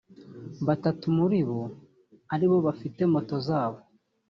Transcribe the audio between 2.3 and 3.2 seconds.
ari bo bafite